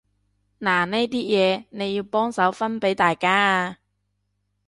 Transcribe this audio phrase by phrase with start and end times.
[0.59, 3.77] 嗱呢啲嘢，你幫手分畀大家啊